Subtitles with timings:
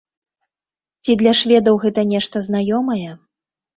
[1.03, 3.09] Ці для шведаў гэта нешта знаёмае?